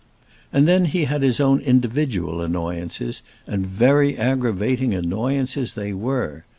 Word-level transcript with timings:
And 0.51 0.67
then 0.67 0.85
he 0.85 1.05
had 1.05 1.21
his 1.21 1.39
own 1.39 1.59
individual 1.59 2.41
annoyances, 2.41 3.21
and 3.45 3.67
very 3.67 4.17
aggravating 4.17 4.95
annoyances 4.95 5.75
they 5.75 5.93
were. 5.93 6.43